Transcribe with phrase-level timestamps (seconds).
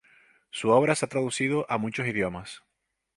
[0.49, 2.63] Su obra ha sido traducida a muchos idiomas.